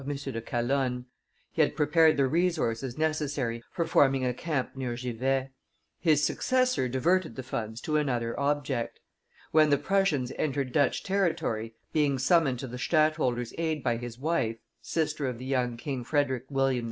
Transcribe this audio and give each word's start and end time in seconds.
de 0.03 0.41
Calonne; 0.41 1.05
he 1.51 1.61
had 1.61 1.75
prepared 1.75 2.17
the 2.17 2.25
resources 2.25 2.97
necessary 2.97 3.61
for 3.71 3.85
forming 3.85 4.25
a 4.25 4.33
camp 4.33 4.75
near 4.75 4.95
Givet; 4.95 5.51
his 5.99 6.23
successor 6.23 6.87
diverted 6.89 7.35
the 7.35 7.43
funds 7.43 7.79
to 7.81 7.97
another 7.97 8.33
object. 8.39 8.99
When 9.51 9.69
the 9.69 9.77
Prussians 9.77 10.31
entered 10.39 10.71
Dutch 10.71 11.03
territory, 11.03 11.75
being 11.93 12.17
summoned 12.17 12.57
to 12.61 12.67
the 12.67 12.79
stadtholder's 12.79 13.53
aid 13.59 13.83
by 13.83 13.97
his 13.97 14.17
wife, 14.17 14.57
sister 14.81 15.27
of 15.27 15.37
the 15.37 15.45
young 15.45 15.77
King 15.77 16.03
Frederick 16.03 16.45
William 16.49 16.77
II. 16.77 16.79